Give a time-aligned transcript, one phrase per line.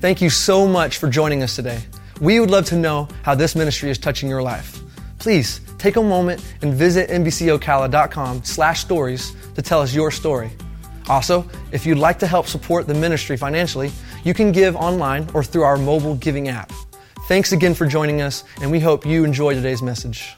[0.00, 1.80] Thank you so much for joining us today.
[2.20, 4.80] We would love to know how this ministry is touching your life.
[5.18, 10.50] Please take a moment and visit mbcocala.com slash stories to tell us your story.
[11.08, 13.90] Also, if you'd like to help support the ministry financially,
[14.22, 16.70] you can give online or through our mobile giving app.
[17.26, 20.37] Thanks again for joining us, and we hope you enjoy today's message.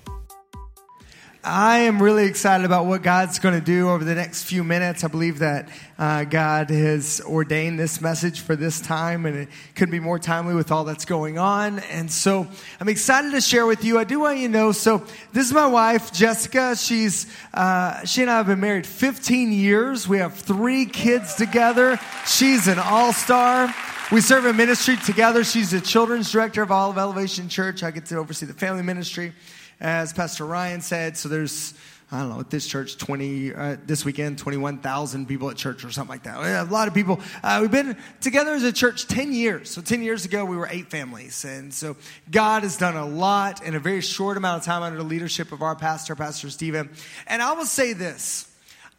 [1.43, 5.05] I am really excited about what God's going to do over the next few minutes.
[5.05, 9.91] I believe that uh, God has ordained this message for this time, and it couldn't
[9.91, 11.79] be more timely with all that's going on.
[11.79, 12.47] And so
[12.79, 13.99] I'm excited to share with you.
[13.99, 14.73] I do want you to know.
[14.73, 14.99] So
[15.33, 16.77] this is my wife, Jessica.
[16.77, 20.07] She's uh, she and I have been married 15 years.
[20.07, 21.99] We have three kids together.
[22.27, 23.75] She's an all star.
[24.13, 25.43] We serve a ministry together.
[25.45, 27.83] She's the children's director of Olive Elevation Church.
[27.83, 29.33] I get to oversee the family ministry
[29.81, 31.17] as Pastor Ryan said.
[31.17, 31.75] So there's,
[32.13, 35.91] I don't know, at this church, 20, uh, this weekend, 21,000 people at church or
[35.91, 36.69] something like that.
[36.69, 37.21] A lot of people.
[37.43, 39.71] Uh, we've been together as a church 10 years.
[39.71, 41.45] So 10 years ago, we were eight families.
[41.45, 41.97] And so
[42.31, 45.53] God has done a lot in a very short amount of time under the leadership
[45.53, 46.91] of our pastor, Pastor Stephen.
[47.27, 48.47] And I will say this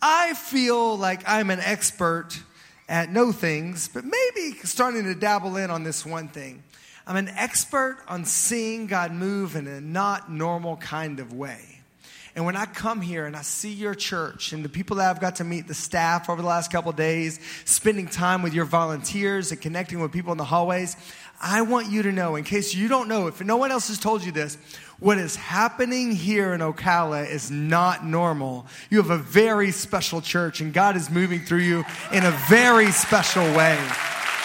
[0.02, 2.42] I feel like I'm an expert
[2.90, 6.64] at no things, but maybe starting to dabble in on this one thing.
[7.08, 11.82] I'm an expert on seeing God move in a not normal kind of way.
[12.36, 15.20] And when I come here and I see your church and the people that I've
[15.20, 19.52] got to meet, the staff over the last couple days, spending time with your volunteers
[19.52, 20.96] and connecting with people in the hallways,
[21.42, 24.00] I want you to know, in case you don't know, if no one else has
[24.00, 24.58] told you this,
[25.00, 28.68] what is happening here in Ocala is not normal.
[28.92, 32.92] You have a very special church, and God is moving through you in a very
[32.92, 33.78] special way.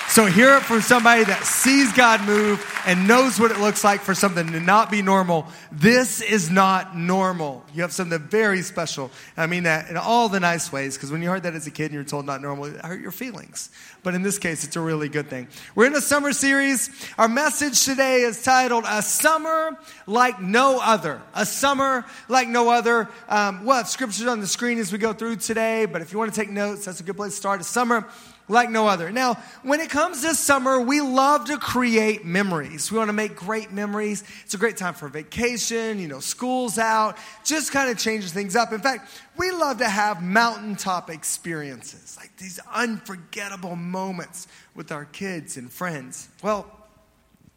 [0.09, 4.01] So hear it from somebody that sees God move and knows what it looks like
[4.01, 5.47] for something to not be normal.
[5.71, 7.63] This is not normal.
[7.75, 9.11] You have something very special.
[9.37, 11.71] I mean that in all the nice ways, because when you heard that as a
[11.71, 13.69] kid and you're told not normal, it hurt your feelings.
[14.03, 15.49] But in this case, it's a really good thing.
[15.75, 16.89] We're in a summer series.
[17.19, 19.77] Our message today is titled A Summer
[20.07, 21.21] Like No Other.
[21.35, 23.09] A Summer Like No Other.
[23.29, 26.19] Um, we'll have scriptures on the screen as we go through today, but if you
[26.19, 27.61] want to take notes, that's a good place to start.
[27.61, 28.09] A summer
[28.49, 29.11] like no other.
[29.11, 32.93] Now, when it comes this summer, we love to create memories.
[32.93, 34.23] We want to make great memories.
[34.45, 38.55] It's a great time for vacation, you know, school's out, just kind of changes things
[38.55, 38.73] up.
[38.73, 45.57] In fact, we love to have mountaintop experiences, like these unforgettable moments with our kids
[45.57, 46.29] and friends.
[46.43, 46.71] Well,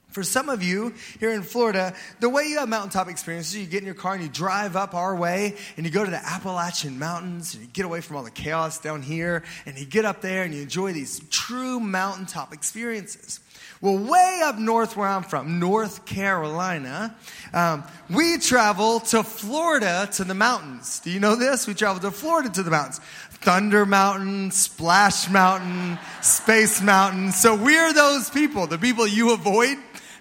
[0.10, 3.80] for some of you here in Florida, the way you have mountaintop experiences, you get
[3.80, 6.98] in your car and you drive up our way and you go to the Appalachian
[6.98, 10.22] Mountains and you get away from all the chaos down here and you get up
[10.22, 13.40] there and you enjoy these true mountaintop experiences.
[13.82, 17.16] Well, way up north where I'm from, North Carolina,
[17.54, 21.00] um, we travel to Florida to the mountains.
[21.00, 21.66] Do you know this?
[21.66, 23.00] We travel to Florida to the mountains.
[23.42, 27.32] Thunder Mountain, Splash Mountain, Space Mountain.
[27.32, 29.78] So we're those people, the people you avoid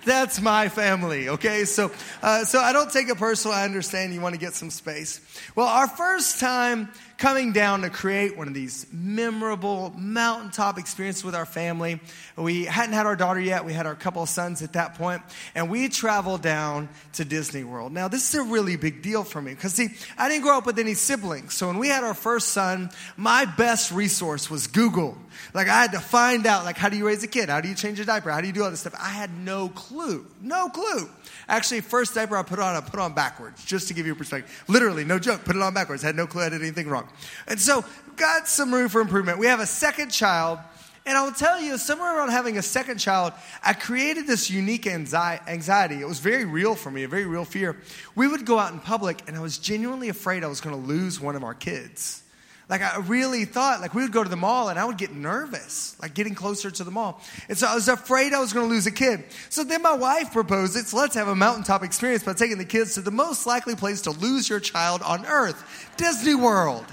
[0.09, 1.65] that's my family, okay?
[1.65, 1.93] So,
[2.23, 3.57] uh, so I don't take it personal.
[3.57, 5.21] I understand you want to get some space.
[5.55, 11.35] Well, our first time coming down to create one of these memorable mountaintop experiences with
[11.35, 12.01] our family.
[12.37, 13.65] We hadn't had our daughter yet.
[13.65, 15.21] We had our couple of sons at that point,
[15.57, 17.93] and we traveled down to Disney World.
[17.93, 20.67] Now, this is a really big deal for me because, see, I didn't grow up
[20.67, 21.55] with any siblings.
[21.55, 25.19] So when we had our first son, my best resource was Google.
[25.55, 27.49] Like I had to find out, like, how do you raise a kid?
[27.49, 28.31] How do you change a diaper?
[28.31, 28.95] How do you do all this stuff?
[28.99, 30.27] I had no clue.
[30.41, 31.09] No clue.
[31.49, 34.17] Actually, first diaper I put on, I put on backwards, just to give you a
[34.17, 34.65] perspective.
[34.69, 36.03] Literally, no joke, put it on backwards.
[36.03, 37.08] Had no clue I did anything wrong.
[37.47, 37.85] And so,
[38.17, 39.39] got some room for improvement.
[39.39, 40.59] We have a second child,
[41.07, 43.33] and I will tell you, somewhere around having a second child,
[43.63, 46.01] I created this unique anxiety.
[46.01, 47.77] It was very real for me, a very real fear.
[48.15, 50.87] We would go out in public, and I was genuinely afraid I was going to
[50.87, 52.23] lose one of our kids.
[52.69, 55.13] Like I really thought, like we would go to the mall and I would get
[55.13, 57.23] nervous, like getting closer to the mall.
[57.49, 59.25] And so I was afraid I was going to lose a kid.
[59.49, 60.85] So then my wife proposed it.
[60.85, 64.03] So let's have a mountaintop experience by taking the kids to the most likely place
[64.03, 66.85] to lose your child on earth, Disney World.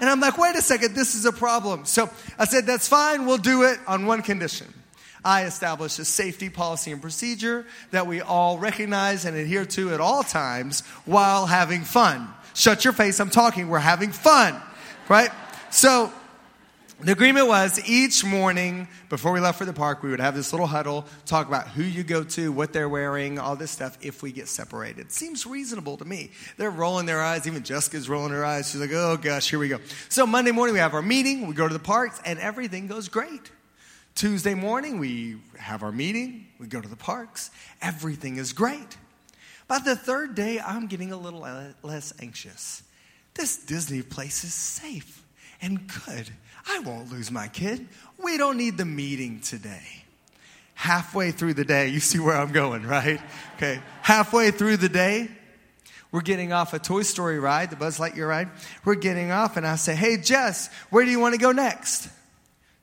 [0.00, 1.84] And I'm like, wait a second, this is a problem.
[1.84, 3.26] So I said, that's fine.
[3.26, 4.72] We'll do it on one condition.
[5.24, 10.00] I establish a safety policy and procedure that we all recognize and adhere to at
[10.00, 12.28] all times while having fun.
[12.54, 13.20] Shut your face.
[13.20, 13.68] I'm talking.
[13.68, 14.62] We're having fun
[15.08, 15.30] right?
[15.70, 16.12] So
[17.00, 20.52] the agreement was each morning before we left for the park, we would have this
[20.52, 24.20] little huddle, talk about who you go to, what they're wearing, all this stuff if
[24.20, 25.12] we get separated.
[25.12, 26.30] Seems reasonable to me.
[26.56, 27.46] They're rolling their eyes.
[27.46, 28.70] Even Jessica's rolling her eyes.
[28.70, 29.78] She's like, oh gosh, here we go.
[30.08, 33.08] So Monday morning, we have our meeting, we go to the parks, and everything goes
[33.08, 33.52] great.
[34.16, 38.96] Tuesday morning, we have our meeting, we go to the parks, everything is great.
[39.68, 42.82] By the third day, I'm getting a little uh, less anxious.
[43.34, 45.22] This Disney place is safe
[45.62, 46.30] and good.
[46.68, 47.88] I won't lose my kid.
[48.22, 50.04] We don't need the meeting today.
[50.74, 53.20] halfway through the day, you see where I'm going, right?
[53.56, 55.28] Okay, halfway through the day,
[56.10, 58.48] we're getting off a Toy Story ride, the Buzz Lightyear ride.
[58.84, 62.08] We're getting off, and I say, Hey, Jess, where do you want to go next?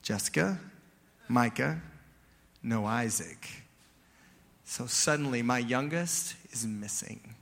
[0.03, 0.59] Jessica,
[1.27, 1.81] Micah,
[2.61, 3.49] no Isaac.
[4.65, 7.34] So suddenly, my youngest is missing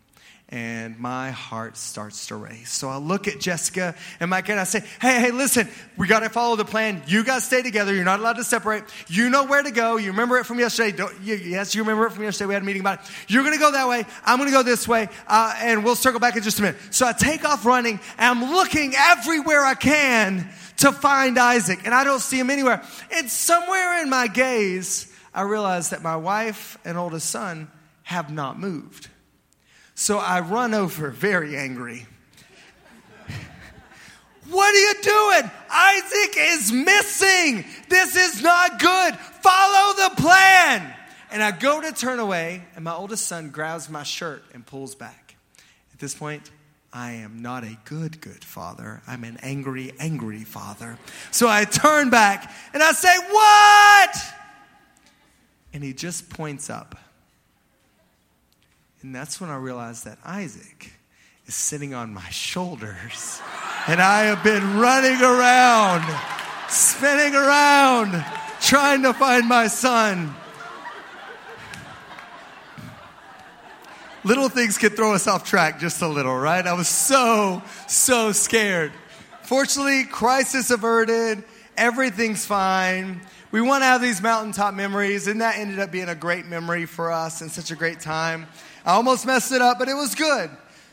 [0.54, 2.72] and my heart starts to race.
[2.72, 5.68] So I look at Jessica and Mike and I say, Hey, hey, listen,
[5.98, 7.02] we got to follow the plan.
[7.08, 7.92] You guys stay together.
[7.92, 8.84] You're not allowed to separate.
[9.08, 9.98] You know where to go.
[9.98, 11.04] You remember it from yesterday.
[11.24, 12.50] You, yes, you remember it from yesterday.
[12.50, 13.06] We had a meeting about it.
[13.30, 14.06] You're going to go that way.
[14.24, 15.10] I'm going to go this way.
[15.26, 16.80] Uh, and we'll circle back in just a minute.
[16.92, 20.48] So I take off running and I'm looking everywhere I can
[20.78, 21.80] to find Isaac.
[21.84, 22.84] And I don't see him anywhere.
[23.12, 27.72] And somewhere in my gaze, I realize that my wife and oldest son
[28.04, 29.10] have not moved.
[29.96, 32.06] So I run over very angry.
[34.50, 35.52] what are you doing?
[35.70, 37.66] Isaac is missing.
[37.90, 39.16] This is not good.
[39.16, 40.94] Follow the plan.
[41.32, 44.94] And I go to turn away, and my oldest son grabs my shirt and pulls
[44.96, 45.36] back.
[45.92, 46.52] At this point,
[46.92, 49.02] I am not a good, good father.
[49.08, 51.00] I'm an angry, angry father.
[51.32, 54.18] So I turn back and I say, What?
[55.74, 56.96] And he just points up.
[59.04, 60.94] And that's when I realized that Isaac
[61.46, 63.42] is sitting on my shoulders.
[63.86, 66.06] And I have been running around,
[66.70, 68.26] spinning around,
[68.62, 70.34] trying to find my son.
[74.24, 76.66] Little things can throw us off track just a little, right?
[76.66, 78.94] I was so, so scared.
[79.42, 81.44] Fortunately, crisis averted.
[81.76, 83.20] Everything's fine.
[83.52, 86.86] We want to have these mountaintop memories, and that ended up being a great memory
[86.86, 88.48] for us and such a great time.
[88.86, 90.50] I almost messed it up, but it was good.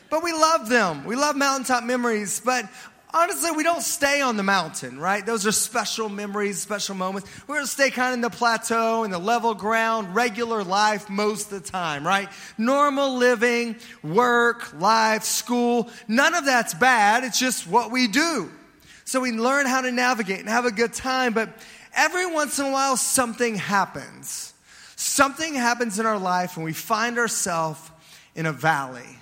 [0.09, 1.05] But we love them.
[1.05, 2.65] We love mountaintop memories, but
[3.13, 5.25] honestly, we don't stay on the mountain, right?
[5.25, 7.29] Those are special memories, special moments.
[7.47, 11.09] We're going to stay kind of in the plateau, in the level ground, regular life
[11.09, 12.29] most of the time, right?
[12.57, 15.89] Normal living, work, life, school.
[16.07, 17.23] None of that's bad.
[17.23, 18.49] It's just what we do.
[19.05, 21.49] So we learn how to navigate and have a good time, but
[21.93, 24.50] every once in a while, something happens
[25.01, 27.79] something happens in our life and we find ourselves
[28.35, 29.17] in a valley.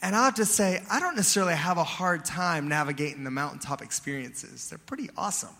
[0.00, 3.82] And I have to say, I don't necessarily have a hard time navigating the mountaintop
[3.82, 4.70] experiences.
[4.70, 5.50] They're pretty awesome.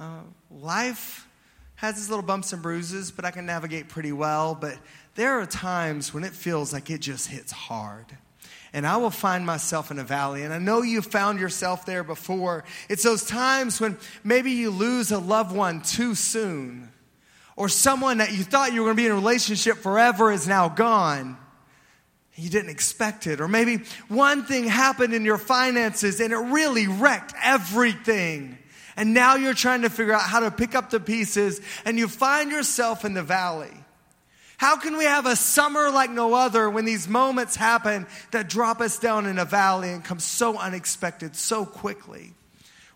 [0.00, 0.20] Uh,
[0.50, 1.28] life
[1.74, 4.54] has its little bumps and bruises, but I can navigate pretty well.
[4.54, 4.78] But
[5.16, 8.06] there are times when it feels like it just hits hard.
[8.72, 10.44] And I will find myself in a valley.
[10.44, 12.64] And I know you've found yourself there before.
[12.88, 16.90] It's those times when maybe you lose a loved one too soon
[17.56, 20.48] or someone that you thought you were going to be in a relationship forever is
[20.48, 21.36] now gone.
[22.34, 23.40] You didn't expect it.
[23.40, 28.58] Or maybe one thing happened in your finances and it really wrecked everything.
[28.96, 32.08] And now you're trying to figure out how to pick up the pieces and you
[32.08, 33.72] find yourself in the valley.
[34.56, 38.80] How can we have a summer like no other when these moments happen that drop
[38.80, 42.34] us down in a valley and come so unexpected so quickly?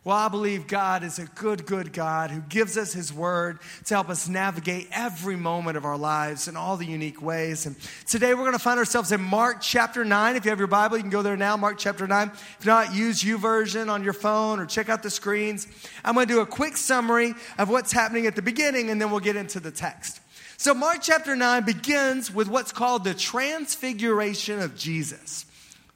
[0.05, 3.95] Well, I believe God is a good, good God who gives us His Word to
[3.95, 7.67] help us navigate every moment of our lives in all the unique ways.
[7.67, 7.75] And
[8.07, 10.37] today we're going to find ourselves in Mark chapter 9.
[10.37, 12.31] If you have your Bible, you can go there now, Mark chapter 9.
[12.31, 15.67] If not, use YouVersion on your phone or check out the screens.
[16.05, 19.11] I'm going to do a quick summary of what's happening at the beginning, and then
[19.11, 20.21] we'll get into the text.
[20.59, 25.45] So, Mark chapter 9 begins with what's called the transfiguration of Jesus,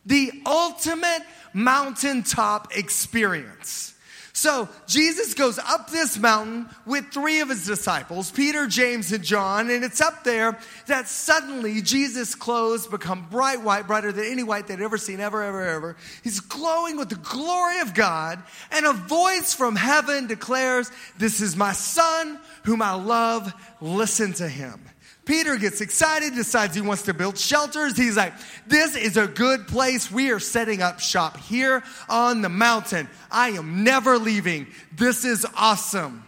[0.04, 1.22] the ultimate
[1.54, 3.91] mountaintop experience.
[4.34, 9.68] So Jesus goes up this mountain with three of his disciples, Peter, James, and John,
[9.68, 14.66] and it's up there that suddenly Jesus' clothes become bright white, brighter than any white
[14.66, 15.96] they'd ever seen, ever, ever, ever.
[16.24, 21.54] He's glowing with the glory of God, and a voice from heaven declares, This is
[21.54, 24.80] my son whom I love, listen to him.
[25.24, 27.96] Peter gets excited, decides he wants to build shelters.
[27.96, 28.34] He's like,
[28.66, 30.10] This is a good place.
[30.10, 33.08] We are setting up shop here on the mountain.
[33.30, 34.66] I am never leaving.
[34.96, 36.24] This is awesome.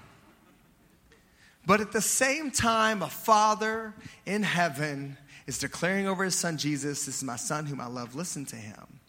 [1.66, 3.94] But at the same time, a father
[4.26, 8.14] in heaven is declaring over his son Jesus, This is my son whom I love.
[8.14, 9.00] Listen to him.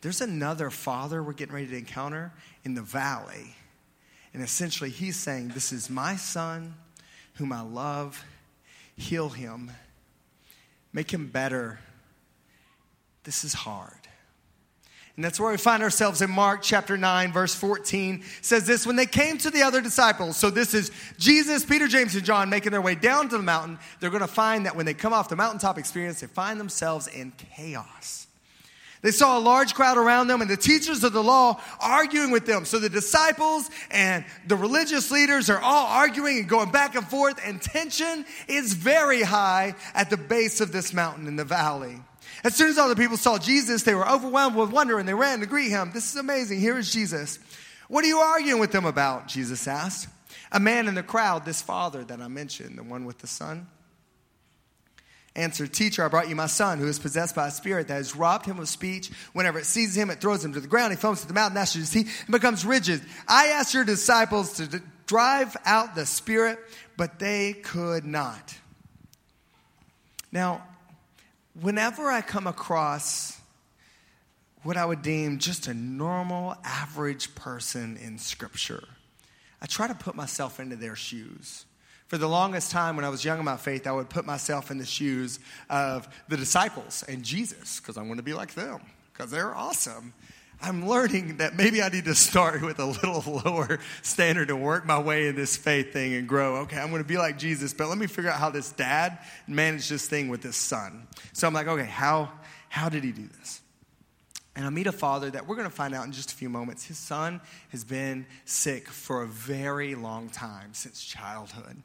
[0.00, 2.32] There's another father we're getting ready to encounter
[2.64, 3.54] in the valley.
[4.32, 6.74] And essentially, he's saying, This is my son
[7.34, 8.24] whom I love
[8.98, 9.70] heal him,
[10.92, 11.78] make him better.
[13.24, 13.92] This is hard.
[15.16, 18.22] And that's where we find ourselves in Mark chapter 9, verse 14.
[18.40, 20.36] says this when they came to the other disciples.
[20.36, 23.80] So this is Jesus, Peter, James, and John making their way down to the mountain.
[23.98, 27.08] They're going to find that when they come off the mountaintop experience, they find themselves
[27.08, 28.27] in chaos.
[29.00, 32.46] They saw a large crowd around them and the teachers of the law arguing with
[32.46, 32.64] them.
[32.64, 37.38] So the disciples and the religious leaders are all arguing and going back and forth,
[37.44, 42.00] and tension is very high at the base of this mountain in the valley.
[42.44, 45.14] As soon as all the people saw Jesus, they were overwhelmed with wonder and they
[45.14, 45.90] ran to greet him.
[45.92, 46.60] This is amazing.
[46.60, 47.38] Here is Jesus.
[47.88, 49.28] What are you arguing with them about?
[49.28, 50.08] Jesus asked.
[50.52, 53.66] A man in the crowd, this father that I mentioned, the one with the son,
[55.38, 58.16] answered, Teacher, I brought you my son who is possessed by a spirit that has
[58.16, 59.10] robbed him of speech.
[59.32, 60.92] Whenever it seizes him, it throws him to the ground.
[60.92, 63.00] He foams at the mouth, gnashes his teeth, and becomes rigid.
[63.26, 66.58] I asked your disciples to d- drive out the spirit,
[66.96, 68.54] but they could not.
[70.32, 70.64] Now,
[71.58, 73.40] whenever I come across
[74.64, 78.84] what I would deem just a normal, average person in Scripture,
[79.62, 81.64] I try to put myself into their shoes.
[82.08, 84.70] For the longest time, when I was young in my faith, I would put myself
[84.70, 85.38] in the shoes
[85.68, 88.80] of the disciples and Jesus, because I want to be like them,
[89.12, 90.14] because they're awesome.
[90.60, 94.86] I'm learning that maybe I need to start with a little lower standard and work
[94.86, 96.56] my way in this faith thing and grow.
[96.62, 99.18] Okay, I'm going to be like Jesus, but let me figure out how this dad
[99.46, 101.06] managed this thing with his son.
[101.34, 102.32] So I'm like, okay, how,
[102.70, 103.60] how did he do this?
[104.56, 106.48] And I meet a father that we're going to find out in just a few
[106.48, 106.84] moments.
[106.84, 111.82] His son has been sick for a very long time, since childhood.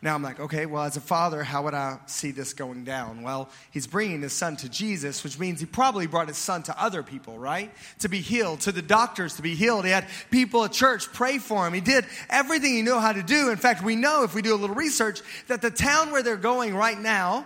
[0.00, 3.22] Now I'm like, okay, well, as a father, how would I see this going down?
[3.22, 6.82] Well, he's bringing his son to Jesus, which means he probably brought his son to
[6.82, 7.72] other people, right?
[8.00, 9.84] To be healed, to the doctors to be healed.
[9.84, 11.74] He had people at church pray for him.
[11.74, 13.50] He did everything he knew how to do.
[13.50, 16.36] In fact, we know if we do a little research that the town where they're
[16.36, 17.44] going right now,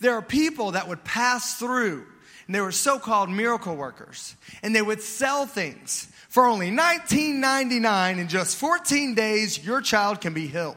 [0.00, 2.06] there are people that would pass through,
[2.46, 6.08] and they were so called miracle workers, and they would sell things.
[6.30, 10.76] For only $19.99 in just 14 days, your child can be healed.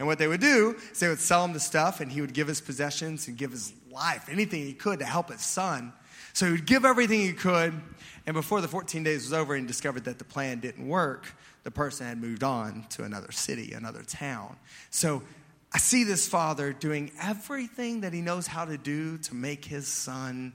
[0.00, 2.32] And what they would do is they would sell him the stuff, and he would
[2.32, 5.92] give his possessions and give his life, anything he could to help his son.
[6.32, 7.78] So he would give everything he could.
[8.26, 11.26] And before the 14 days was over and discovered that the plan didn't work,
[11.64, 14.56] the person had moved on to another city, another town.
[14.88, 15.22] So
[15.70, 19.86] I see this father doing everything that he knows how to do to make his
[19.86, 20.54] son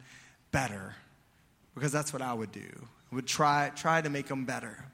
[0.52, 0.96] better,
[1.76, 2.88] because that's what I would do.
[3.12, 4.86] I would try, try to make him better.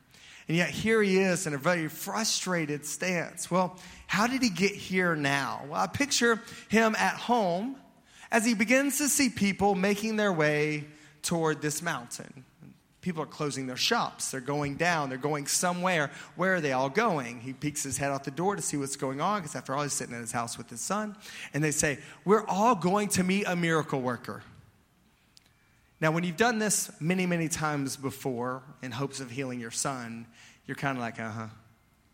[0.47, 3.49] And yet here he is in a very frustrated stance.
[3.49, 5.65] Well, how did he get here now?
[5.69, 7.77] Well, I picture him at home
[8.31, 10.85] as he begins to see people making their way
[11.21, 12.45] toward this mountain.
[13.01, 14.29] People are closing their shops.
[14.29, 15.09] They're going down.
[15.09, 16.11] They're going somewhere.
[16.35, 17.39] Where are they all going?
[17.39, 19.81] He peeks his head out the door to see what's going on because, after all,
[19.81, 21.15] he's sitting in his house with his son.
[21.53, 24.43] And they say, We're all going to meet a miracle worker.
[26.01, 30.25] Now, when you've done this many, many times before in hopes of healing your son,
[30.65, 31.47] you're kind of like, uh huh,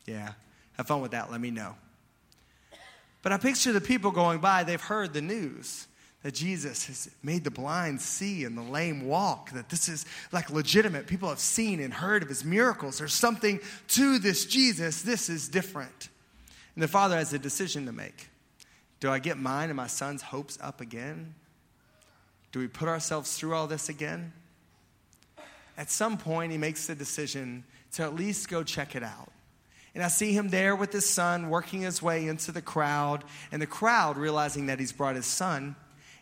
[0.06, 0.34] yeah,
[0.74, 1.74] have fun with that, let me know.
[3.24, 5.88] But I picture the people going by, they've heard the news
[6.24, 10.50] that Jesus has made the blind see and the lame walk, that this is like
[10.50, 11.08] legitimate.
[11.08, 12.98] People have seen and heard of his miracles.
[12.98, 15.02] There's something to this Jesus.
[15.02, 16.10] This is different.
[16.76, 18.30] And the father has a decision to make.
[19.00, 21.36] Do I get mine and my son's hopes up again?
[22.58, 24.34] Do we put ourselves through all this again?
[25.78, 29.32] At some point, he makes the decision to at least go check it out.
[29.94, 33.62] And I see him there with his son working his way into the crowd, and
[33.62, 35.76] the crowd realizing that he's brought his son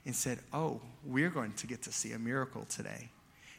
[0.06, 3.12] and said, Oh, we're going to get to see a miracle today.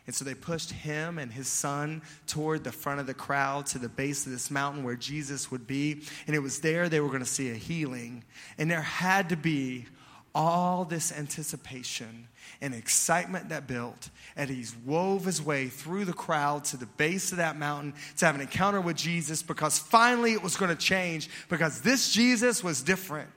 [0.06, 3.78] And so they pushed him and his son toward the front of the crowd to
[3.78, 6.02] the base of this mountain where Jesus would be.
[6.26, 8.22] And it was there they were going to see a healing.
[8.58, 9.86] And there had to be
[10.36, 12.28] all this anticipation
[12.60, 14.10] and excitement that built.
[14.36, 18.26] And he's wove his way through the crowd to the base of that mountain to
[18.26, 22.62] have an encounter with Jesus because finally it was going to change because this Jesus
[22.62, 23.30] was different.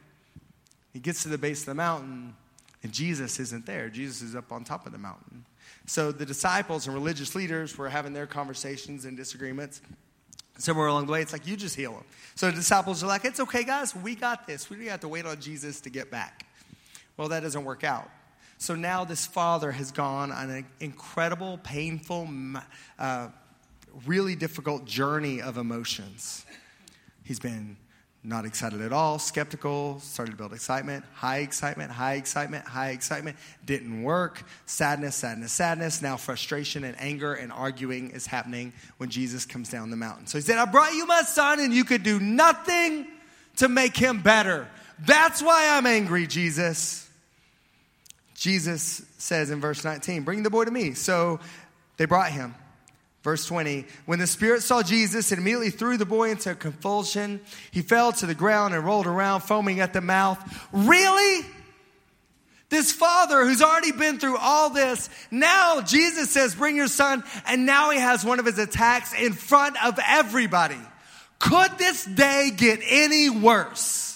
[0.91, 2.35] He gets to the base of the mountain
[2.83, 3.89] and Jesus isn't there.
[3.89, 5.45] Jesus is up on top of the mountain.
[5.85, 9.81] So the disciples and religious leaders were having their conversations and disagreements.
[10.57, 12.03] Somewhere along the way, it's like, you just heal them.
[12.35, 14.69] So the disciples are like, it's okay, guys, we got this.
[14.69, 16.45] We don't have to wait on Jesus to get back.
[17.19, 18.09] Well, that doesn't work out.
[18.59, 22.29] So now this father has gone on an incredible, painful,
[22.97, 23.27] uh,
[24.05, 26.45] really difficult journey of emotions.
[27.25, 27.75] He's been
[28.23, 33.35] not excited at all, skeptical, started to build excitement, high excitement, high excitement, high excitement,
[33.65, 36.01] didn't work, sadness, sadness, sadness.
[36.01, 40.25] Now frustration and anger and arguing is happening when Jesus comes down the mountain.
[40.25, 43.07] So he said, I brought you my son and you could do nothing
[43.57, 44.69] to make him better.
[45.05, 47.08] That's why I'm angry, Jesus.
[48.39, 50.93] Jesus says in verse 19, Bring the boy to me.
[50.93, 51.41] So
[51.97, 52.55] they brought him.
[53.21, 57.41] Verse 20, when the Spirit saw Jesus, it immediately threw the boy into a convulsion.
[57.71, 60.41] He fell to the ground and rolled around, foaming at the mouth.
[60.71, 61.45] Really?
[62.69, 67.65] This father who's already been through all this, now Jesus says, Bring your son, and
[67.65, 70.79] now he has one of his attacks in front of everybody.
[71.39, 74.08] Could this day get any worse?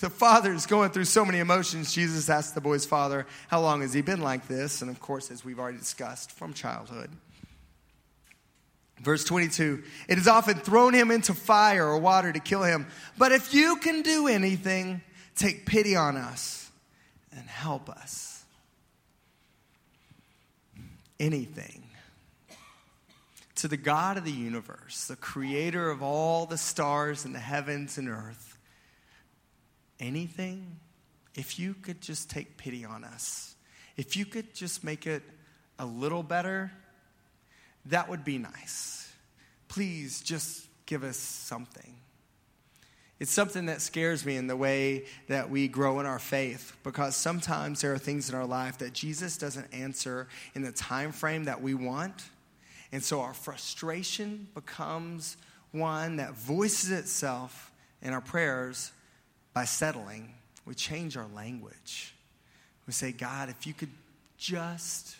[0.00, 1.94] The father is going through so many emotions.
[1.94, 4.82] Jesus asked the boy's father, How long has he been like this?
[4.82, 7.10] And of course, as we've already discussed, from childhood.
[9.00, 12.86] Verse 22 It has often thrown him into fire or water to kill him.
[13.16, 15.02] But if you can do anything,
[15.34, 16.70] take pity on us
[17.32, 18.44] and help us.
[21.18, 21.82] Anything.
[23.56, 27.96] To the God of the universe, the creator of all the stars in the heavens
[27.96, 28.55] and earth,
[30.00, 30.78] anything,
[31.34, 33.54] if you could just take pity on us,
[33.96, 35.22] if you could just make it
[35.78, 36.72] a little better,
[37.86, 39.12] that would be nice.
[39.68, 41.96] Please just give us something.
[43.18, 47.16] It's something that scares me in the way that we grow in our faith because
[47.16, 51.44] sometimes there are things in our life that Jesus doesn't answer in the time frame
[51.44, 52.24] that we want.
[52.92, 55.38] And so our frustration becomes
[55.72, 57.72] one that voices itself
[58.02, 58.92] in our prayers
[59.56, 60.34] by settling.
[60.66, 62.14] We change our language.
[62.86, 63.88] We say, God, if you could
[64.36, 65.16] just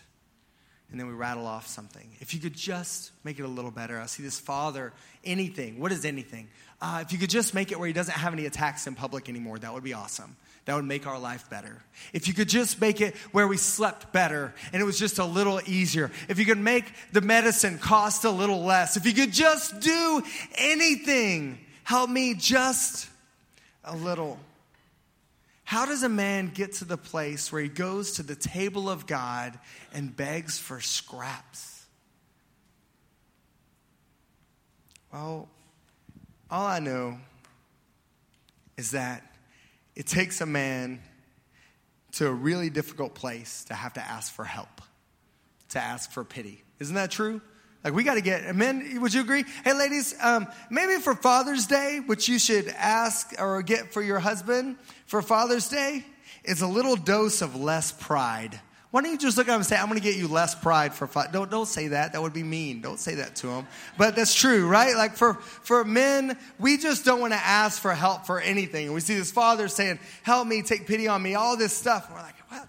[0.91, 2.07] and then we rattle off something.
[2.19, 3.99] If you could just make it a little better.
[3.99, 4.93] I see this father,
[5.25, 5.81] anything.
[5.81, 6.47] What is anything?
[6.79, 9.27] Uh, if you could just make it where he doesn't have any attacks in public
[9.27, 10.37] anymore, that would be awesome.
[10.63, 11.81] That would make our life better.
[12.13, 15.25] If you could just make it where we slept better and it was just a
[15.25, 16.09] little easier.
[16.29, 18.95] If you could make the medicine cost a little less.
[18.97, 20.21] If you could just do
[20.55, 23.09] anything, help me just
[23.87, 24.37] a little.
[25.63, 29.07] How does a man get to the place where he goes to the table of
[29.07, 29.57] God
[29.93, 31.85] and begs for scraps?
[35.11, 35.49] Well,
[36.49, 37.17] all I know
[38.77, 39.23] is that
[39.95, 41.01] it takes a man
[42.13, 44.81] to a really difficult place to have to ask for help,
[45.69, 46.63] to ask for pity.
[46.79, 47.41] Isn't that true?
[47.83, 48.99] Like we got to get men.
[49.01, 49.45] Would you agree?
[49.63, 54.19] Hey, ladies, um, maybe for Father's Day, which you should ask or get for your
[54.19, 56.05] husband for Father's Day,
[56.43, 58.59] is a little dose of less pride.
[58.89, 60.55] Why don't you just look at him and say, "I'm going to get you less
[60.55, 62.13] pride for Father." Don't don't say that.
[62.13, 62.81] That would be mean.
[62.81, 63.67] Don't say that to him.
[63.97, 64.95] But that's true, right?
[64.95, 68.85] Like for for men, we just don't want to ask for help for anything.
[68.85, 72.07] And we see this father saying, "Help me, take pity on me," all this stuff.
[72.07, 72.67] And we're like, "What?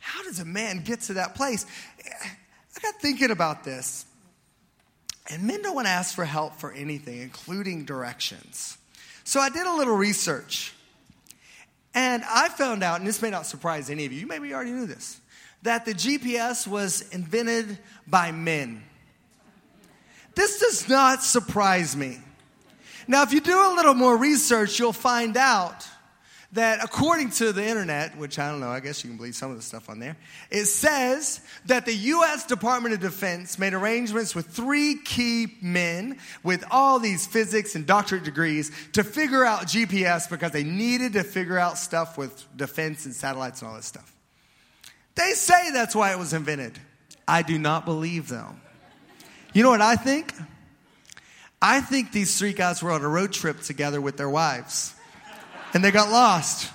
[0.00, 1.64] How does a man get to that place?"
[2.04, 4.06] I got thinking about this.
[5.28, 8.78] And men don't want to ask for help for anything, including directions.
[9.24, 10.72] So I did a little research.
[11.94, 14.72] And I found out, and this may not surprise any of you, you maybe already
[14.72, 15.20] knew this,
[15.62, 18.82] that the GPS was invented by men.
[20.34, 22.18] This does not surprise me.
[23.08, 25.86] Now, if you do a little more research, you'll find out
[26.52, 29.52] that according to the internet, which I don't know, I guess you can believe some
[29.52, 30.16] of the stuff on there,
[30.50, 32.44] it says that the U.S.
[32.44, 38.24] Department of Defense made arrangements with three key men with all these physics and doctorate
[38.24, 43.14] degrees to figure out GPS because they needed to figure out stuff with defense and
[43.14, 44.12] satellites and all this stuff.
[45.14, 46.78] They say that's why it was invented.
[47.28, 48.60] I do not believe them.
[49.52, 50.34] You know what I think?
[51.62, 54.94] I think these three guys were on a road trip together with their wives
[55.74, 56.72] and they got lost.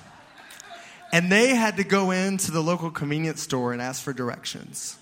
[1.12, 4.98] And they had to go into the local convenience store and ask for directions.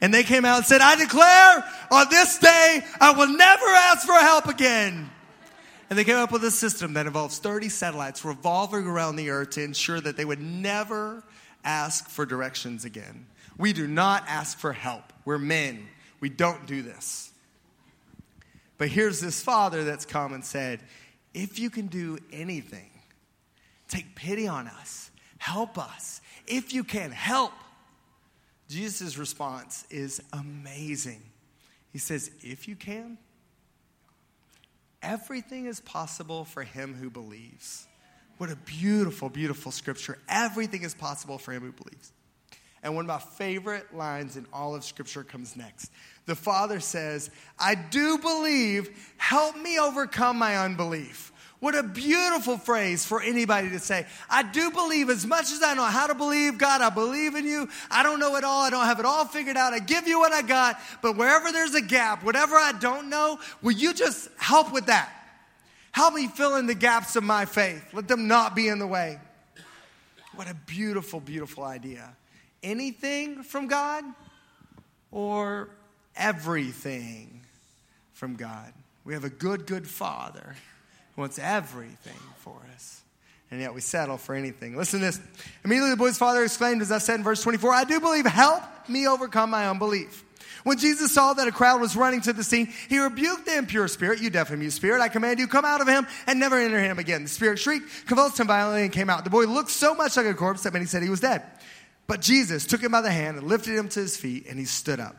[0.00, 4.06] And they came out and said, I declare on this day, I will never ask
[4.06, 5.10] for help again.
[5.90, 9.50] And they came up with a system that involves 30 satellites revolving around the earth
[9.50, 11.24] to ensure that they would never
[11.64, 13.26] ask for directions again.
[13.56, 15.12] We do not ask for help.
[15.24, 15.88] We're men.
[16.20, 17.32] We don't do this.
[18.76, 20.80] But here's this father that's come and said,
[21.34, 22.90] if you can do anything,
[23.88, 25.10] Take pity on us.
[25.38, 26.20] Help us.
[26.46, 27.52] If you can, help.
[28.68, 31.22] Jesus' response is amazing.
[31.92, 33.18] He says, If you can,
[35.02, 37.86] everything is possible for him who believes.
[38.36, 40.18] What a beautiful, beautiful scripture.
[40.28, 42.12] Everything is possible for him who believes.
[42.82, 45.90] And one of my favorite lines in all of scripture comes next.
[46.26, 51.32] The Father says, I do believe, help me overcome my unbelief.
[51.60, 54.06] What a beautiful phrase for anybody to say.
[54.30, 57.44] I do believe as much as I know how to believe, God, I believe in
[57.44, 57.68] you.
[57.90, 58.62] I don't know it all.
[58.62, 59.72] I don't have it all figured out.
[59.72, 60.78] I give you what I got.
[61.02, 65.10] But wherever there's a gap, whatever I don't know, will you just help with that?
[65.90, 67.82] Help me fill in the gaps of my faith.
[67.92, 69.18] Let them not be in the way.
[70.36, 72.14] What a beautiful, beautiful idea.
[72.62, 74.04] Anything from God
[75.10, 75.70] or
[76.14, 77.40] everything
[78.12, 78.72] from God?
[79.04, 80.54] We have a good, good Father
[81.18, 83.02] wants everything for us.
[83.50, 84.76] and yet we settle for anything.
[84.76, 85.20] Listen to this.
[85.64, 88.62] Immediately the boy's father exclaimed, as I said in verse 24, I do believe, help
[88.88, 90.24] me overcome my unbelief.
[90.64, 93.88] When Jesus saw that a crowd was running to the scene, he rebuked the impure
[93.88, 94.20] spirit.
[94.20, 96.78] You deaf and mute spirit, I command you, come out of him and never enter
[96.78, 97.22] him again.
[97.22, 99.24] The spirit shrieked, convulsed him violently, and came out.
[99.24, 101.42] The boy looked so much like a corpse that many said he was dead.
[102.06, 104.64] But Jesus took him by the hand and lifted him to his feet, and he
[104.64, 105.16] stood up.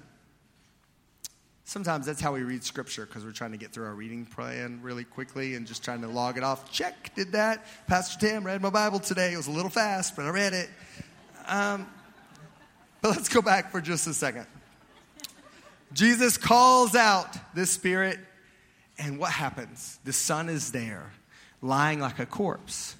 [1.69, 4.79] Sometimes that's how we read scripture because we're trying to get through our reading plan
[4.81, 6.71] really quickly and just trying to log it off.
[6.71, 7.63] Check, did that.
[7.85, 9.33] Pastor Tim read my Bible today.
[9.33, 10.67] It was a little fast, but I read it.
[11.45, 11.85] Um,
[13.01, 14.47] but let's go back for just a second.
[15.93, 18.17] Jesus calls out this spirit,
[18.97, 19.99] and what happens?
[20.05, 21.11] The son is there,
[21.61, 22.95] lying like a corpse.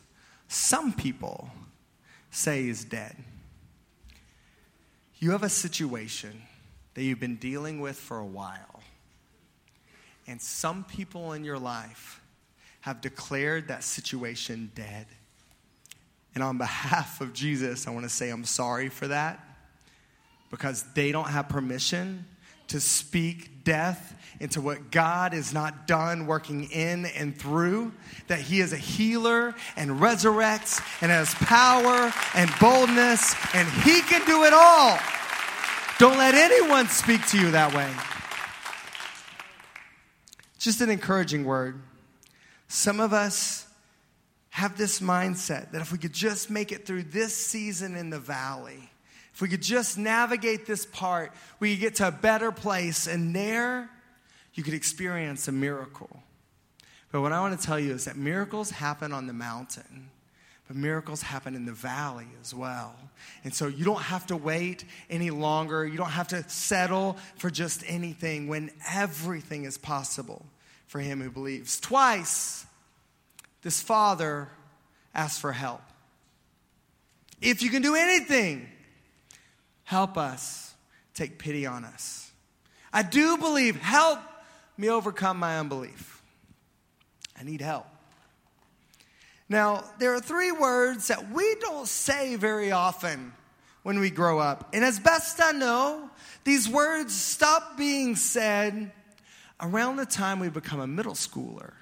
[0.47, 1.49] Some people
[2.29, 3.15] say he's dead.
[5.17, 6.43] You have a situation
[6.99, 8.81] that you've been dealing with for a while,
[10.27, 12.19] and some people in your life
[12.81, 15.05] have declared that situation dead.
[16.35, 19.39] And on behalf of Jesus, I want to say I'm sorry for that
[20.51, 22.25] because they don't have permission
[22.67, 27.93] to speak death into what God is not done working in and through,
[28.27, 34.25] that He is a healer and resurrects and has power and boldness, and He can
[34.25, 34.99] do it all.
[35.99, 37.91] Don't let anyone speak to you that way.
[40.57, 41.81] Just an encouraging word.
[42.69, 43.67] Some of us
[44.51, 48.19] have this mindset that if we could just make it through this season in the
[48.19, 48.89] valley,
[49.33, 53.35] if we could just navigate this part, we could get to a better place, and
[53.35, 53.89] there
[54.53, 56.23] you could experience a miracle.
[57.12, 60.12] But what I want to tell you is that miracles happen on the mountain,
[60.69, 62.95] but miracles happen in the valley as well.
[63.43, 65.86] And so you don't have to wait any longer.
[65.86, 70.45] You don't have to settle for just anything when everything is possible
[70.88, 71.82] for him who believes.
[71.82, 72.65] Twice,
[73.63, 74.47] this father
[75.13, 75.82] asked for help.
[77.41, 78.69] If you can do anything,
[79.89, 80.75] Help us.
[81.15, 82.29] Take pity on us.
[82.93, 83.75] I do believe.
[83.75, 84.19] Help
[84.77, 86.21] me overcome my unbelief.
[87.36, 87.88] I need help.
[89.49, 93.33] Now, there are three words that we don't say very often
[93.81, 94.69] when we grow up.
[94.73, 96.09] And as best I know,
[96.43, 98.91] these words stop being said
[99.59, 101.73] around the time we become a middle schooler.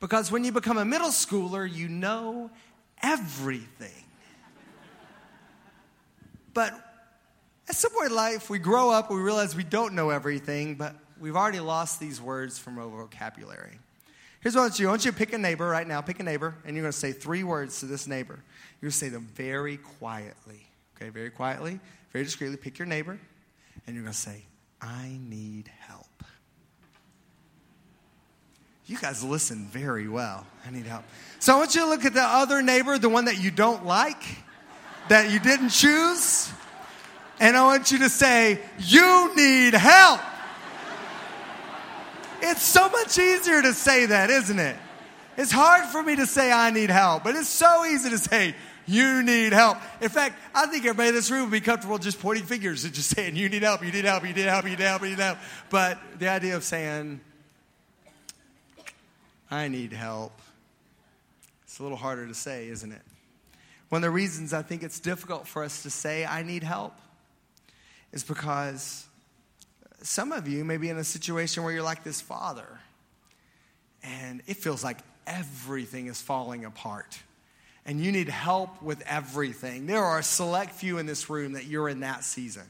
[0.00, 2.50] Because when you become a middle schooler, you know
[3.00, 4.04] everything.
[6.52, 6.72] But
[7.68, 10.94] at some point in life, we grow up, we realize we don't know everything, but
[11.20, 13.78] we've already lost these words from our vocabulary.
[14.44, 16.20] Here's what I want you I want you to pick a neighbor right now, pick
[16.20, 18.34] a neighbor, and you're going to say three words to this neighbor.
[18.82, 21.80] You're going to say them very quietly, okay, very quietly,
[22.12, 22.58] very discreetly.
[22.58, 23.18] Pick your neighbor,
[23.86, 24.44] and you're going to say,
[24.82, 26.04] I need help.
[28.84, 30.46] You guys listen very well.
[30.66, 31.04] I need help.
[31.38, 33.86] So I want you to look at the other neighbor, the one that you don't
[33.86, 34.22] like,
[35.08, 36.52] that you didn't choose.
[37.40, 40.20] And I want you to say, You need help.
[42.46, 44.76] It's so much easier to say that, isn't it?
[45.36, 48.54] It's hard for me to say I need help, but it's so easy to say,
[48.86, 49.78] you need help.
[50.02, 52.92] In fact, I think everybody in this room would be comfortable just pointing fingers and
[52.92, 55.08] just saying, you need help, you need help, you need help, you need help, you
[55.08, 55.38] need help.
[55.70, 57.20] But the idea of saying,
[59.50, 60.38] I need help,
[61.64, 63.02] it's a little harder to say, isn't it?
[63.88, 66.94] One of the reasons I think it's difficult for us to say, I need help,
[68.12, 69.06] is because
[70.04, 72.80] some of you may be in a situation where you're like this father,
[74.02, 77.18] and it feels like everything is falling apart.
[77.86, 79.86] And you need help with everything.
[79.86, 82.64] There are a select few in this room that you're in that season.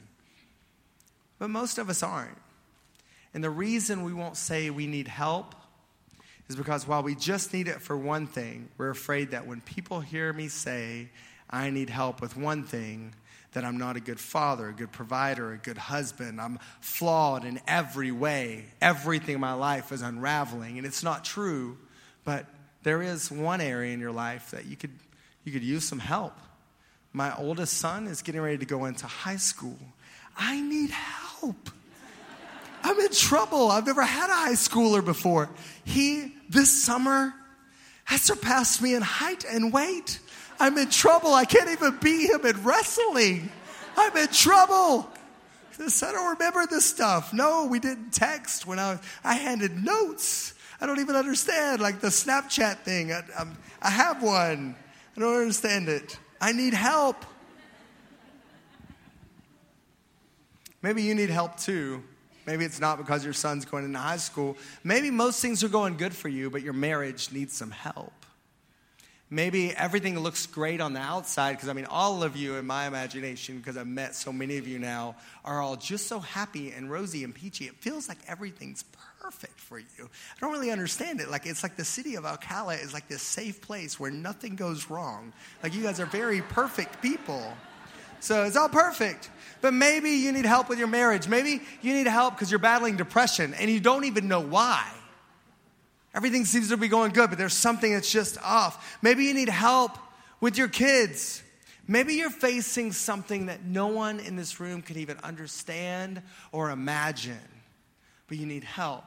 [1.37, 2.37] But most of us aren't.
[3.33, 5.55] And the reason we won't say we need help
[6.47, 9.99] is because while we just need it for one thing, we're afraid that when people
[9.99, 11.09] hear me say,
[11.49, 13.13] I need help with one thing,
[13.55, 16.41] that I'm not a good father, a good provider, a good husband.
[16.41, 18.65] I'm flawed in every way.
[18.81, 20.77] Everything in my life is unraveling.
[20.77, 21.77] And it's not true,
[22.25, 22.45] but
[22.83, 24.91] there is one area in your life that you could,
[25.45, 26.33] you could use some help.
[27.13, 29.79] My oldest son is getting ready to go into high school.
[30.37, 31.69] I need help.
[32.83, 33.71] I'm in trouble.
[33.71, 35.49] I've never had a high schooler before.
[35.85, 37.33] He, this summer,
[38.03, 40.19] has surpassed me in height and weight.
[40.59, 41.33] I'm in trouble.
[41.33, 43.51] I can't even beat him in wrestling.
[43.97, 45.09] I'm in trouble.
[45.77, 47.33] This, I don't remember this stuff.
[47.33, 50.53] No, we didn't text when I, I handed notes.
[50.79, 53.11] I don't even understand, like the Snapchat thing.
[53.11, 54.75] I, I'm, I have one.
[55.15, 56.17] I don't understand it.
[56.39, 57.25] I need help.
[60.81, 62.03] Maybe you need help too.
[62.45, 64.55] Maybe it's not because your son's going into high school.
[64.83, 68.13] Maybe most things are going good for you, but your marriage needs some help.
[69.35, 72.87] Maybe everything looks great on the outside because, I mean, all of you in my
[72.87, 76.89] imagination, because I've met so many of you now, are all just so happy and
[76.89, 77.65] rosy and peachy.
[77.65, 78.85] It feels like everything's
[79.19, 79.85] perfect for you.
[79.99, 81.29] I don't really understand it.
[81.29, 84.89] Like, it's like the city of Ocala is like this safe place where nothing goes
[84.89, 85.33] wrong.
[85.61, 87.57] Like, you guys are very perfect people.
[88.21, 89.29] So it's all perfect.
[89.59, 91.27] But maybe you need help with your marriage.
[91.27, 94.89] Maybe you need help because you're battling depression and you don't even know why.
[96.15, 98.97] Everything seems to be going good, but there's something that's just off.
[99.01, 99.91] Maybe you need help
[100.39, 101.43] with your kids.
[101.87, 106.21] Maybe you're facing something that no one in this room could even understand
[106.53, 107.37] or imagine,
[108.27, 109.03] but you need help.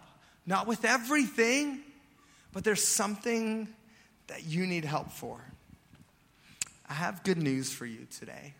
[0.46, 1.80] Not with everything,
[2.52, 3.68] but there's something
[4.26, 5.40] that you need help for.
[6.88, 8.52] I have good news for you today.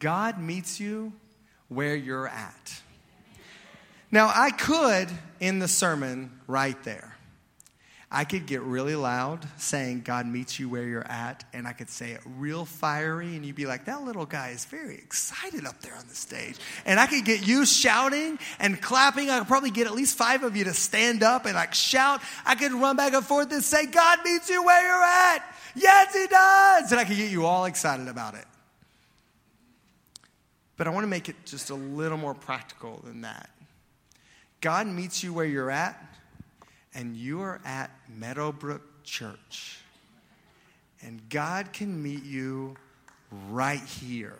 [0.00, 1.12] God meets you
[1.68, 2.82] where you're at.
[4.10, 5.08] Now, I could,
[5.40, 7.11] in the sermon right there,
[8.14, 11.88] I could get really loud saying, God meets you where you're at, and I could
[11.88, 15.80] say it real fiery, and you'd be like, that little guy is very excited up
[15.80, 16.58] there on the stage.
[16.84, 19.30] And I could get you shouting and clapping.
[19.30, 22.20] I could probably get at least five of you to stand up and like shout.
[22.44, 25.56] I could run back and forth and say, God meets you where you're at.
[25.74, 26.92] Yes, He does.
[26.92, 28.44] And I could get you all excited about it.
[30.76, 33.48] But I want to make it just a little more practical than that.
[34.60, 36.11] God meets you where you're at
[36.94, 39.78] and you are at Meadowbrook Church,
[41.02, 42.76] and God can meet you
[43.50, 44.38] right here,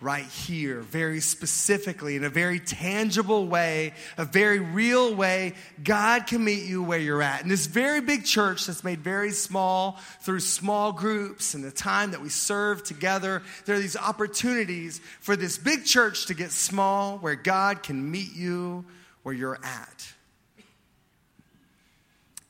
[0.00, 6.44] right here, very specifically, in a very tangible way, a very real way, God can
[6.44, 7.42] meet you where you're at.
[7.42, 12.10] In this very big church that's made very small through small groups and the time
[12.10, 17.18] that we serve together, there are these opportunities for this big church to get small
[17.18, 18.84] where God can meet you
[19.22, 20.13] where you're at.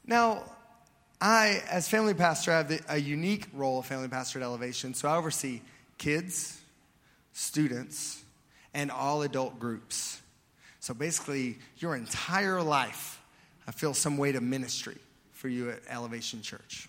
[0.07, 0.45] Now,
[1.21, 4.95] I, as family pastor, have the, a unique role of family pastor at Elevation.
[4.95, 5.61] So I oversee
[5.97, 6.61] kids,
[7.33, 8.23] students,
[8.75, 10.21] and all adult groups.
[10.81, 13.23] So basically, your entire life,
[13.67, 14.99] I feel some weight of ministry
[15.33, 16.89] for you at Elevation Church.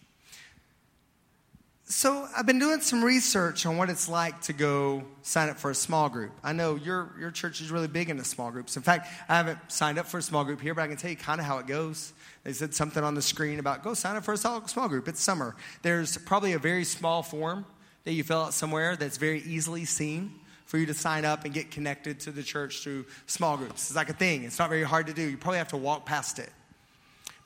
[1.88, 5.70] So I've been doing some research on what it's like to go sign up for
[5.70, 6.32] a small group.
[6.44, 8.76] I know your, your church is really big into small groups.
[8.76, 11.12] In fact, I haven't signed up for a small group here, but I can tell
[11.12, 12.12] you kind of how it goes.
[12.46, 15.10] They said something on the screen about go sign up for a small group.
[15.10, 15.56] It's summer.
[15.82, 17.66] There's probably a very small form
[18.06, 20.32] that you fill out somewhere that's very easily seen
[20.66, 23.90] for you to sign up and get connected to the church through small groups.
[23.90, 25.24] It's like a thing, it's not very hard to do.
[25.24, 26.50] You probably have to walk past it.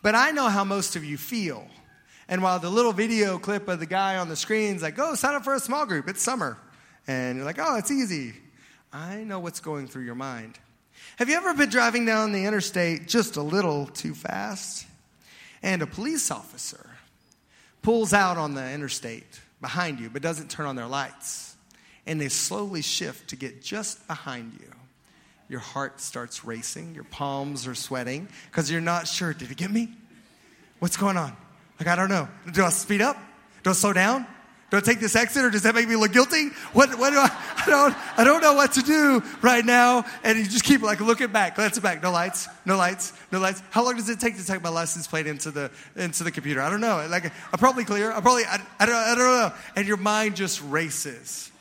[0.03, 1.67] But I know how most of you feel
[2.29, 5.15] and while the little video clip of the guy on the screen is like, go
[5.15, 6.59] sign up for a small group, it's summer.
[7.07, 8.33] And you're like, oh, it's easy.
[8.93, 10.59] I know what's going through your mind.
[11.17, 14.85] Have you ever been driving down the interstate just a little too fast?
[15.61, 16.85] And a police officer
[17.81, 21.55] pulls out on the interstate behind you, but doesn't turn on their lights.
[22.05, 24.71] And they slowly shift to get just behind you.
[25.49, 29.71] Your heart starts racing, your palms are sweating because you're not sure did he get
[29.71, 29.89] me?
[30.77, 31.35] What's going on?
[31.79, 32.27] Like, I don't know.
[32.53, 33.17] Do I speed up?
[33.63, 34.25] Do I slow down?
[34.69, 36.49] Do I take this exit or does that make me look guilty?
[36.73, 40.05] What, what do I, I don't, I don't know what to do right now.
[40.23, 42.01] And you just keep like looking back, glancing back.
[42.03, 43.61] No lights, no lights, no lights.
[43.69, 46.61] How long does it take to take my license plate into the, into the computer?
[46.61, 47.05] I don't know.
[47.09, 48.11] Like, I'm probably clear.
[48.11, 49.53] I'm probably, I, I, don't, I don't know.
[49.75, 51.51] And your mind just races.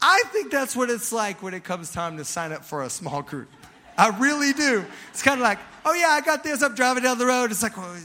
[0.00, 2.90] I think that's what it's like when it comes time to sign up for a
[2.90, 3.48] small group.
[3.96, 4.84] I really do.
[5.10, 6.62] It's kind of like, oh yeah, I got this.
[6.62, 7.50] I'm driving down the road.
[7.50, 7.96] It's like, well,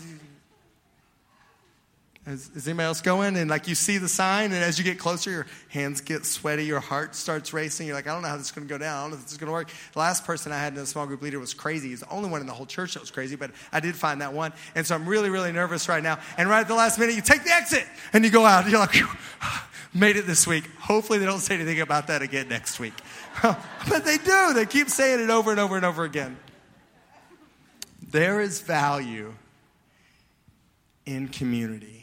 [2.26, 3.36] is, is, anybody else going?
[3.36, 6.64] And like you see the sign, and as you get closer, your hands get sweaty,
[6.64, 7.86] your heart starts racing.
[7.86, 8.98] You're like, I don't know how this is going to go down.
[8.98, 9.70] I don't know if this is going to work.
[9.92, 11.90] The last person I had in the small group leader was crazy.
[11.90, 14.22] He's the only one in the whole church that was crazy, but I did find
[14.22, 14.54] that one.
[14.74, 16.18] And so I'm really, really nervous right now.
[16.38, 18.70] And right at the last minute, you take the exit and you go out.
[18.70, 18.96] You're like,
[19.94, 20.70] made it this week.
[20.80, 22.94] Hopefully, they don't say anything about that again next week.
[23.42, 24.54] but they do.
[24.54, 26.38] They keep saying it over and over and over again.
[28.02, 29.34] There is value
[31.06, 32.03] in community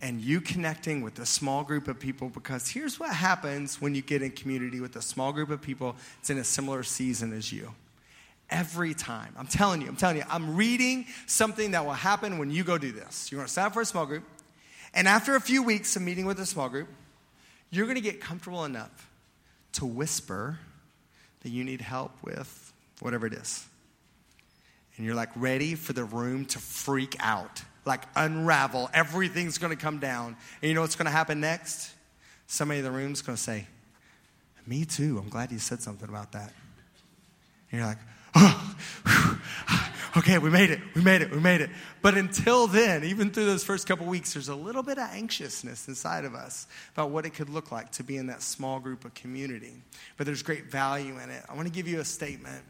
[0.00, 4.02] and you connecting with a small group of people because here's what happens when you
[4.02, 7.52] get in community with a small group of people that's in a similar season as
[7.52, 7.72] you.
[8.50, 9.34] Every time.
[9.36, 12.78] I'm telling you, I'm telling you, I'm reading something that will happen when you go
[12.78, 13.30] do this.
[13.30, 14.24] You're gonna sign up for a small group,
[14.94, 16.88] and after a few weeks of meeting with a small group,
[17.70, 19.10] you're gonna get comfortable enough
[19.72, 20.58] to whisper
[21.42, 23.66] that you need help with whatever it is.
[24.96, 28.88] And you're like ready for the room to freak out like unravel.
[28.94, 30.36] Everything's going to come down.
[30.62, 31.92] And you know what's going to happen next?
[32.46, 33.66] Somebody in the room's going to say,
[34.66, 35.18] Me too.
[35.18, 36.52] I'm glad you said something about that.
[37.72, 37.98] And you're like,
[38.34, 38.76] Oh,
[40.16, 41.70] okay, we made it, we made it, we made it.
[42.02, 45.88] But until then, even through those first couple weeks, there's a little bit of anxiousness
[45.88, 49.04] inside of us about what it could look like to be in that small group
[49.04, 49.82] of community.
[50.16, 51.42] But there's great value in it.
[51.48, 52.62] I want to give you a statement.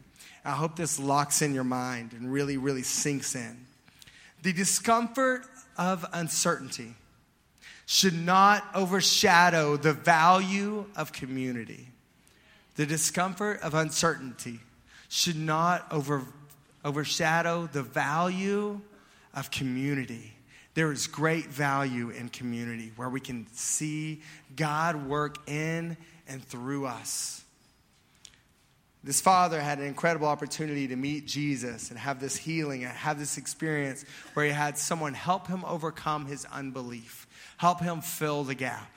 [0.45, 3.65] I hope this locks in your mind and really, really sinks in.
[4.41, 5.45] The discomfort
[5.77, 6.95] of uncertainty
[7.85, 11.87] should not overshadow the value of community.
[12.75, 14.59] The discomfort of uncertainty
[15.09, 16.23] should not over,
[16.85, 18.79] overshadow the value
[19.33, 20.33] of community.
[20.75, 24.21] There is great value in community where we can see
[24.55, 25.97] God work in
[26.27, 27.43] and through us.
[29.03, 33.17] This father had an incredible opportunity to meet Jesus and have this healing and have
[33.17, 37.25] this experience where he had someone help him overcome his unbelief,
[37.57, 38.91] help him fill the gap.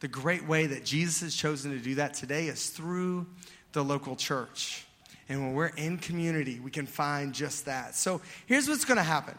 [0.00, 3.26] The great way that Jesus has chosen to do that today is through
[3.72, 4.86] the local church.
[5.28, 7.94] And when we're in community, we can find just that.
[7.94, 9.36] So here's what's going to happen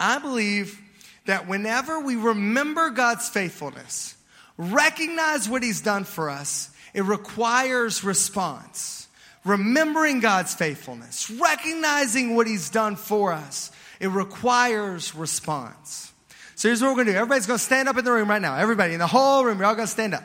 [0.00, 0.80] I believe
[1.26, 4.16] that whenever we remember God's faithfulness,
[4.56, 9.08] recognize what He's done for us, it requires response.
[9.44, 16.12] Remembering God's faithfulness, recognizing what He's done for us, it requires response.
[16.54, 17.16] So here's what we're gonna do.
[17.16, 18.56] Everybody's gonna stand up in the room right now.
[18.56, 20.22] Everybody in the whole room, you're all gonna stand up.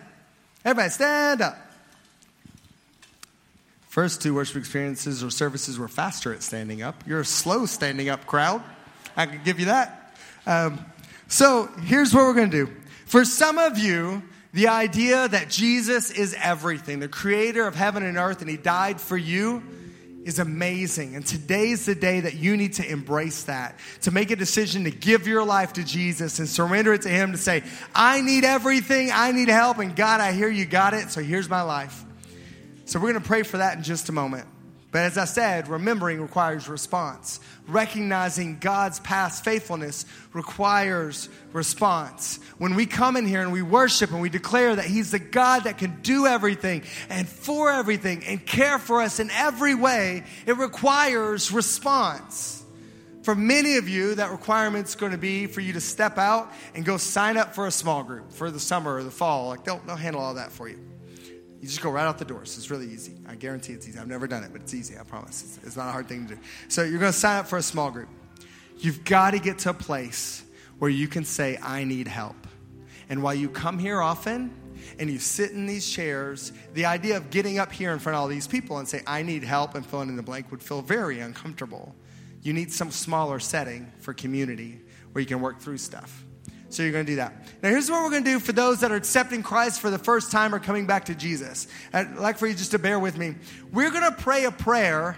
[0.63, 1.57] Everybody, stand up.
[3.87, 7.03] First two worship experiences or services were faster at standing up.
[7.07, 8.61] You're a slow standing up crowd.
[9.15, 10.13] I can give you that.
[10.45, 10.85] Um,
[11.27, 12.73] so here's what we're going to do.
[13.07, 14.21] For some of you,
[14.57, 18.99] the idea that Jesus is everything, the creator of heaven and earth, and he died
[18.99, 19.61] for you
[20.25, 21.15] is amazing.
[21.15, 24.89] And today's the day that you need to embrace that, to make a decision to
[24.89, 27.61] give your life to Jesus and surrender it to him to say,
[27.93, 31.47] I need everything, I need help, and God, I hear you got it, so here's
[31.47, 32.03] my life.
[32.85, 34.47] So we're going to pray for that in just a moment.
[34.91, 37.41] But as I said, remembering requires response.
[37.67, 42.39] Recognizing God's past faithfulness requires response.
[42.57, 45.65] When we come in here and we worship and we declare that He's the God
[45.65, 50.57] that can do everything and for everything and care for us in every way, it
[50.57, 52.63] requires response.
[53.23, 56.85] For many of you, that requirement's going to be for you to step out and
[56.85, 59.49] go sign up for a small group for the summer or the fall.
[59.49, 60.79] Like, they'll, they'll handle all that for you.
[61.61, 62.57] You just go right out the doors.
[62.57, 63.13] It's really easy.
[63.27, 63.97] I guarantee it's easy.
[63.97, 64.97] I've never done it, but it's easy.
[64.97, 65.43] I promise.
[65.43, 66.41] It's, it's not a hard thing to do.
[66.67, 68.09] So you're going to sign up for a small group.
[68.77, 70.43] You've got to get to a place
[70.77, 72.35] where you can say, I need help.
[73.09, 74.53] And while you come here often
[74.99, 78.21] and you sit in these chairs, the idea of getting up here in front of
[78.21, 80.81] all these people and say, I need help and filling in the blank would feel
[80.81, 81.95] very uncomfortable.
[82.43, 86.23] You need some smaller setting for community where you can work through stuff.
[86.69, 87.33] So you're going to do that.
[87.63, 89.97] Now, here's what we're going to do for those that are accepting Christ for the
[89.97, 91.67] first time or coming back to Jesus.
[91.93, 93.35] I'd like for you just to bear with me.
[93.71, 95.17] We're going to pray a prayer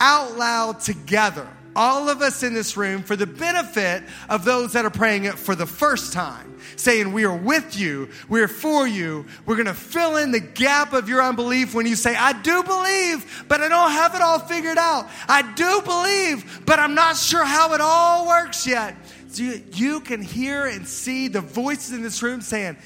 [0.00, 4.84] out loud together, all of us in this room, for the benefit of those that
[4.84, 8.86] are praying it for the first time, saying, We are with you, we are for
[8.86, 9.26] you.
[9.46, 12.62] We're going to fill in the gap of your unbelief when you say, I do
[12.62, 15.08] believe, but I don't have it all figured out.
[15.28, 18.96] I do believe, but I'm not sure how it all works yet.
[19.34, 22.78] You, you can hear and see the voices in this room saying,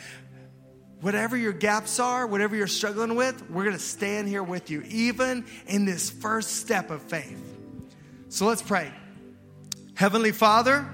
[1.01, 4.83] whatever your gaps are, whatever you're struggling with, we're going to stand here with you,
[4.89, 7.41] even in this first step of faith.
[8.29, 8.93] So let's pray.
[9.95, 10.89] Heavenly Father,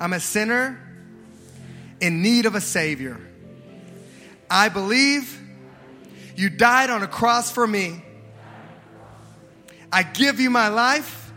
[0.00, 0.80] I'm a sinner
[2.00, 3.18] in need of a Savior.
[4.50, 5.40] I believe
[6.36, 8.04] you died on a cross for me.
[9.90, 11.27] I give you my life.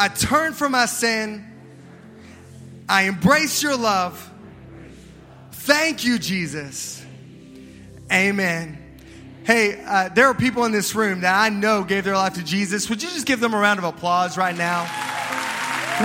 [0.00, 1.44] I turn from my sin.
[2.88, 4.30] I embrace your love.
[5.52, 7.04] Thank you, Jesus.
[8.10, 8.78] Amen.
[9.44, 12.42] Hey, uh, there are people in this room that I know gave their life to
[12.42, 12.88] Jesus.
[12.88, 14.84] Would you just give them a round of applause right now?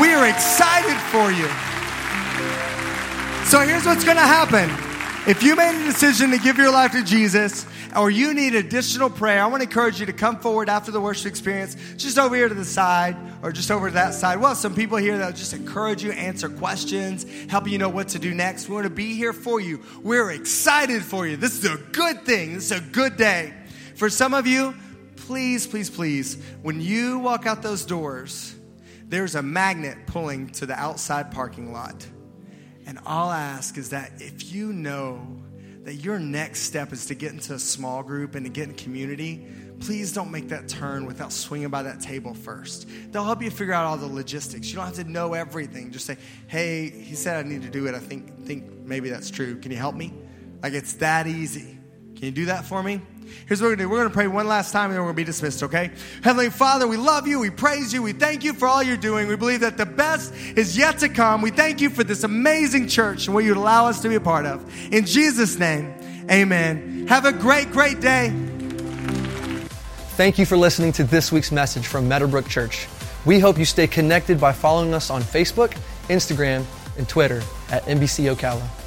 [0.02, 1.48] We are excited for you.
[3.46, 4.70] So here's what's going to happen.
[5.26, 9.10] If you made a decision to give your life to Jesus, or you need additional
[9.10, 12.36] prayer, I want to encourage you to come forward after the worship experience, just over
[12.36, 14.40] here to the side or just over to that side.
[14.40, 18.20] Well, some people here that'll just encourage you, answer questions, help you know what to
[18.20, 18.68] do next.
[18.68, 19.82] We want to be here for you.
[20.04, 21.38] We're excited for you.
[21.38, 22.56] This is a good thing.
[22.56, 23.54] This is a good day.
[23.96, 24.76] For some of you,
[25.16, 28.56] please, please, please, when you walk out those doors,
[29.08, 32.06] there's a magnet pulling to the outside parking lot.
[32.86, 35.26] And all I ask is that if you know
[35.86, 38.76] that your next step is to get into a small group and to get in
[38.76, 39.46] community,
[39.80, 42.88] please don't make that turn without swinging by that table first.
[43.12, 44.68] They'll help you figure out all the logistics.
[44.70, 45.92] You don't have to know everything.
[45.92, 46.18] Just say,
[46.48, 47.94] "Hey, he said I need to do it.
[47.94, 49.58] I think think maybe that's true.
[49.58, 50.12] Can you help me?"
[50.64, 51.78] Like it's that easy.
[52.16, 53.00] Can you do that for me?
[53.47, 53.89] Here's what we're going to do.
[53.89, 55.91] We're going to pray one last time and then we're going to be dismissed, okay?
[56.23, 57.39] Heavenly Father, we love you.
[57.39, 58.01] We praise you.
[58.01, 59.28] We thank you for all you're doing.
[59.28, 61.41] We believe that the best is yet to come.
[61.41, 64.19] We thank you for this amazing church and what you'd allow us to be a
[64.19, 64.63] part of.
[64.93, 65.93] In Jesus' name,
[66.30, 67.07] amen.
[67.07, 68.30] Have a great, great day.
[70.15, 72.88] Thank you for listening to this week's message from Meadowbrook Church.
[73.26, 75.76] We hope you stay connected by following us on Facebook,
[76.09, 76.63] Instagram,
[76.97, 78.85] and Twitter at MBC Ocala.